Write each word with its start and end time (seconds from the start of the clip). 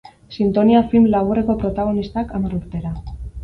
Sintonia 0.35 0.79
film 0.93 1.05
laburreko 1.17 1.57
protagonistak, 1.67 2.35
hamar 2.39 2.61
urtetara. 2.61 2.99